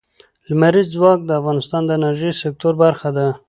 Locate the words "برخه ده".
2.83-3.27